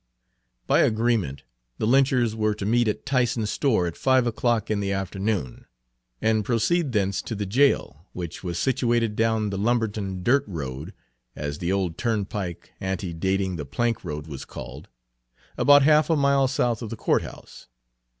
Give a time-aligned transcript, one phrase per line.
[0.65, 1.43] By agreement
[1.77, 5.65] the lynchers were to meet at Tyson's store at five o'clock in the afternoon,
[6.19, 10.95] and proceed thence to the jail, which was situated down the Lumberton Dirt Road
[11.35, 14.87] (as the old turnpike antedating the plank road was called),
[15.55, 17.67] about half a mile south of the court house.